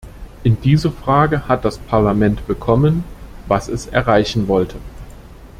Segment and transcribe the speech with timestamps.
[0.43, 3.03] In dieser Frage hat das Parlament bekommen,
[3.47, 4.77] was es erreichen wollte.